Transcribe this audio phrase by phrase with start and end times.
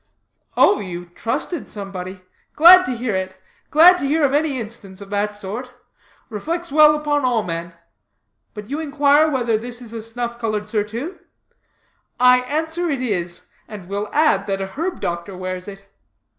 [0.57, 2.23] "Oh, you have trusted somebody?
[2.55, 3.37] Glad to hear it.
[3.69, 5.73] Glad to hear of any instance, of that sort.
[6.29, 7.75] Reflects well upon all men.
[8.55, 11.19] But you inquire whether this is a snuff colored surtout.
[12.19, 15.85] I answer it is; and will add that a herb doctor wears it."